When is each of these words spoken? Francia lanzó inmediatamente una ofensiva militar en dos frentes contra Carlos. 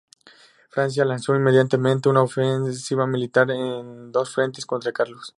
Francia 0.69 1.05
lanzó 1.05 1.35
inmediatamente 1.35 2.09
una 2.09 2.23
ofensiva 2.23 3.05
militar 3.05 3.51
en 3.51 4.11
dos 4.11 4.33
frentes 4.33 4.65
contra 4.65 4.91
Carlos. 4.91 5.29